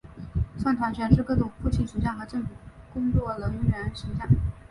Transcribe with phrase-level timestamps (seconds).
[0.57, 2.49] 擅长诠释各种父亲形象和政府
[2.91, 4.27] 工作人员形象。